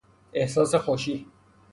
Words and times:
احساس 0.33 0.75
خوشی 0.75 1.27